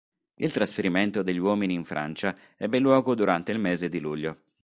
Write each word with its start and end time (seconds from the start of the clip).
Il 0.39 0.51
trasferimento 0.51 1.21
degli 1.21 1.37
uomini 1.37 1.75
in 1.75 1.85
Francia 1.85 2.35
ebbe 2.57 2.79
luogo 2.79 3.13
durante 3.13 3.51
il 3.51 3.59
mese 3.59 3.87
di 3.87 3.99
luglio. 3.99 4.41